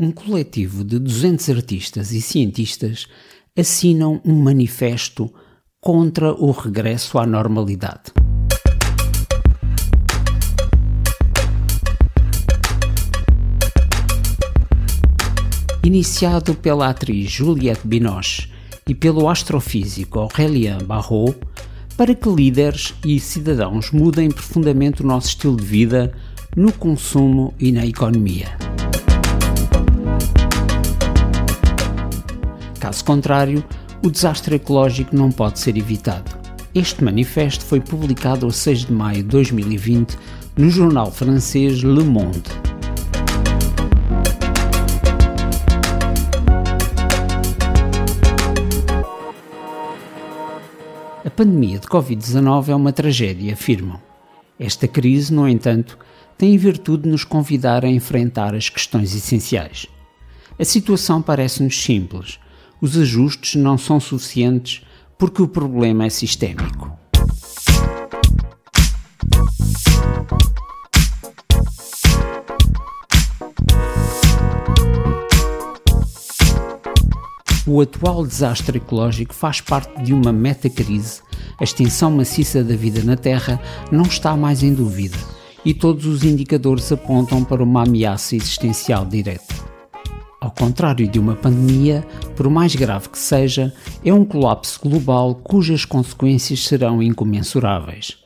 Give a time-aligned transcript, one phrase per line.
[0.00, 3.06] um coletivo de 200 artistas e cientistas
[3.56, 5.30] assinam um manifesto
[5.78, 8.10] contra o regresso à normalidade.
[15.84, 18.50] Iniciado pela atriz Juliette Binoche
[18.88, 21.38] e pelo astrofísico Aurélien Barrault,
[21.96, 26.14] para que líderes e cidadãos mudem profundamente o nosso estilo de vida
[26.56, 28.69] no consumo e na economia.
[32.80, 33.62] Caso contrário,
[34.02, 36.30] o desastre ecológico não pode ser evitado.
[36.74, 40.16] Este manifesto foi publicado a 6 de maio de 2020
[40.56, 42.48] no jornal francês Le Monde.
[51.22, 54.00] A pandemia de Covid-19 é uma tragédia, afirmam.
[54.58, 55.98] Esta crise, no entanto,
[56.38, 59.86] tem em virtude de nos convidar a enfrentar as questões essenciais.
[60.58, 62.38] A situação parece-nos simples
[62.80, 64.82] os ajustes não são suficientes
[65.18, 66.90] porque o problema é sistémico.
[77.66, 81.20] O atual desastre ecológico faz parte de uma metacrise.
[81.58, 83.60] A extinção maciça da vida na Terra
[83.92, 85.16] não está mais em dúvida
[85.64, 89.59] e todos os indicadores apontam para uma ameaça existencial direta.
[90.40, 92.02] Ao contrário de uma pandemia,
[92.34, 98.16] por mais grave que seja, é um colapso global cujas consequências serão incomensuráveis.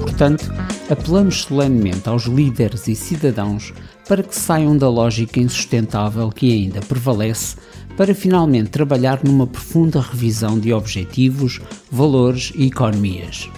[0.00, 0.52] Portanto,
[0.90, 3.72] apelamos solenemente aos líderes e cidadãos
[4.08, 7.56] para que saiam da lógica insustentável que ainda prevalece
[7.96, 11.60] para finalmente trabalhar numa profunda revisão de objetivos,
[11.92, 13.48] valores e economias.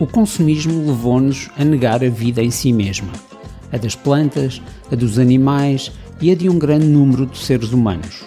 [0.00, 3.12] O consumismo levou-nos a negar a vida em si mesma,
[3.70, 8.24] a das plantas, a dos animais e a de um grande número de seres humanos.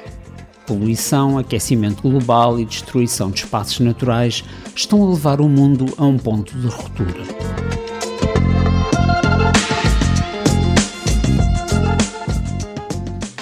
[0.67, 4.43] Poluição, aquecimento global e destruição de espaços naturais
[4.75, 7.23] estão a levar o mundo a um ponto de ruptura.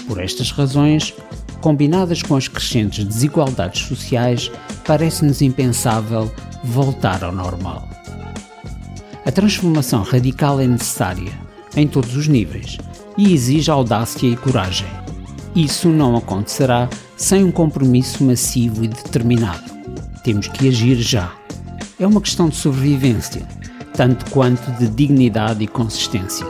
[0.08, 1.14] Por estas razões,
[1.60, 4.50] combinadas com as crescentes desigualdades sociais,
[4.88, 6.32] parece-nos impensável
[6.64, 8.01] voltar ao normal.
[9.24, 11.32] A transformação radical é necessária,
[11.76, 12.80] em todos os níveis,
[13.16, 14.88] e exige audácia e coragem.
[15.56, 19.64] Isso não acontecerá sem um compromisso massivo e determinado.
[20.24, 21.32] Temos que agir já.
[22.00, 23.48] É uma questão de sobrevivência,
[23.94, 26.48] tanto quanto de dignidade e consistência.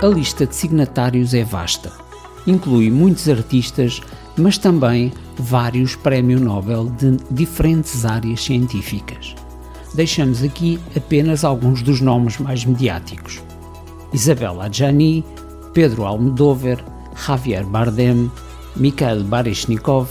[0.00, 1.90] A lista de signatários é vasta.
[2.46, 4.00] Inclui muitos artistas
[4.36, 9.34] mas também vários prémios Nobel de diferentes áreas científicas.
[9.94, 13.40] Deixamos aqui apenas alguns dos nomes mais mediáticos:
[14.12, 15.24] Isabella Adjani,
[15.72, 16.78] Pedro Almodovar,
[17.26, 18.30] Javier Bardem,
[18.76, 20.08] Mikhail Baryshnikov,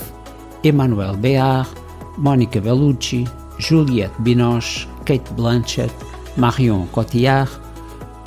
[0.64, 1.70] Emmanuel Béard,
[2.18, 3.26] Monica Bellucci,
[3.58, 5.94] Juliette Binoche, Kate Blanchett,
[6.38, 7.52] Marion Cotillard,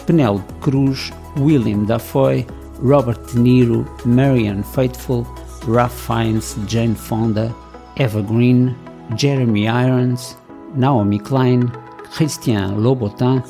[0.07, 2.45] Penélope Cruz, William Dafoe,
[2.83, 5.27] Robert De Niro, Marianne Faithfull,
[5.67, 7.55] Ralph Fiennes, Jane Fonda,
[7.97, 8.77] Eva Green,
[9.15, 10.37] Jeremy Irons,
[10.75, 11.71] Naomi Klein,
[12.13, 13.43] Christian Lobotin,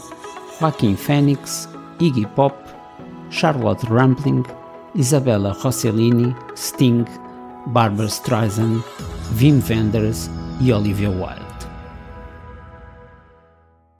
[0.60, 1.68] Joaquin Phoenix,
[1.98, 2.56] Iggy Pop,
[3.30, 4.46] Charlotte Rampling,
[4.96, 7.06] Isabella Rossellini, Sting,
[7.66, 8.82] Barbara Streisand,
[9.38, 11.45] Wim Wenders e Olivia Wilde.